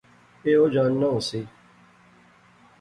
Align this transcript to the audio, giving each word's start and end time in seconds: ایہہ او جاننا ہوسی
ایہہ 0.43 0.59
او 0.59 0.65
جاننا 0.73 1.07
ہوسی 1.13 1.41